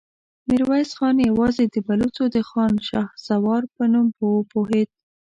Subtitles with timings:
[0.47, 4.89] ميرويس خان يواځې د بلوڅو د خان شهسوار په نوم وپوهېد.